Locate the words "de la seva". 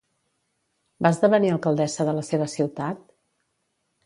2.09-2.49